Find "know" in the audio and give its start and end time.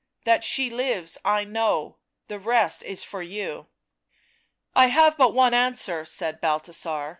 1.43-1.97